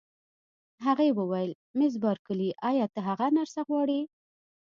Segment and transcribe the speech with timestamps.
[0.85, 4.01] هغې وویل: مس بارکلي، ایا ته هغه نرسه غواړې؟